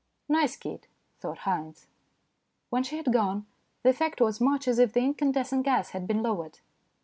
[0.27, 0.87] "Nice kid,"
[1.19, 1.85] thought Haynes.
[2.71, 3.45] When she had gone,
[3.83, 6.57] the effect was much as if the incandescent gas had been lowered.